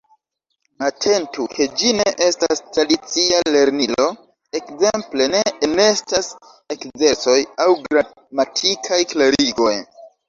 [0.85, 4.07] Atentu, ke ĝi ne estas tradicia lernilo:
[4.61, 6.33] ekzemple, ne enestas
[6.77, 9.77] ekzercoj aŭ gramatikaj klarigoj.